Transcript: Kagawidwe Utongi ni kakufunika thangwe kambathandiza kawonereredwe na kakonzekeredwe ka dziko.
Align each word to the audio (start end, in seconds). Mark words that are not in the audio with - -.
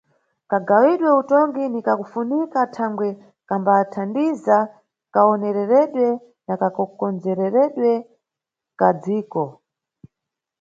Kagawidwe 0.49 1.09
Utongi 1.21 1.63
ni 1.69 1.81
kakufunika 1.85 2.59
thangwe 2.75 3.07
kambathandiza 3.47 4.57
kawonereredwe 5.13 6.07
na 6.45 6.53
kakonzekeredwe 6.61 7.91
ka 8.79 8.89
dziko. 9.01 9.43